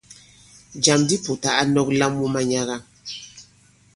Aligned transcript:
Jàm 0.83 1.01
di 1.07 1.15
Pùta 1.23 1.49
a 1.61 1.63
nɔ̄k 1.73 1.87
lam 1.99 2.13
wu 2.19 2.25
manyaga. 2.33 2.77